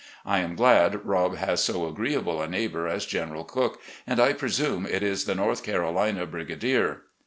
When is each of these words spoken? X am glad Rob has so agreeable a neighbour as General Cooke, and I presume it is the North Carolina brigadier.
X 0.25 0.37
am 0.39 0.55
glad 0.55 1.05
Rob 1.05 1.35
has 1.35 1.63
so 1.63 1.85
agreeable 1.87 2.41
a 2.41 2.47
neighbour 2.47 2.87
as 2.87 3.05
General 3.05 3.43
Cooke, 3.43 3.79
and 4.07 4.19
I 4.19 4.33
presume 4.33 4.87
it 4.87 5.03
is 5.03 5.25
the 5.25 5.35
North 5.35 5.61
Carolina 5.61 6.25
brigadier. 6.25 7.03